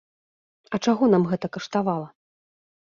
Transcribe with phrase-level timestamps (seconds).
[0.73, 2.07] А чаго нам гэта каштавала?